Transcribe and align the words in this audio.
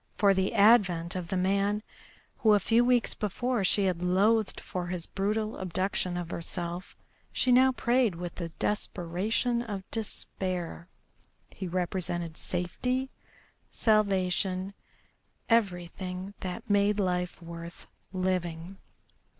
For 0.17 0.33
the 0.33 0.55
advent 0.55 1.15
of 1.15 1.27
the 1.27 1.37
man 1.37 1.83
who 2.39 2.55
a 2.55 2.59
few 2.59 2.83
weeks 2.83 3.13
before 3.13 3.63
she 3.63 3.83
had 3.85 4.01
loathed 4.01 4.59
for 4.59 4.87
his 4.87 5.05
brutal 5.05 5.55
abduction 5.57 6.17
of 6.17 6.31
herself 6.31 6.95
she 7.31 7.51
now 7.51 7.71
prayed 7.71 8.15
with 8.15 8.33
the 8.33 8.49
desperation 8.49 9.61
of 9.61 9.83
despair. 9.91 10.87
He 11.51 11.67
represented 11.67 12.35
safety, 12.35 13.11
salvation, 13.69 14.73
everything 15.49 16.33
that 16.39 16.67
made 16.67 16.99
life 16.99 17.39
worth 17.39 17.85
living. 18.11 18.77